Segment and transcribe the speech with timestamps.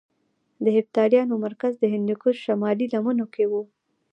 [0.63, 3.61] د هېپتاليانو مرکز د هندوکش شمالي لمنو کې کې وو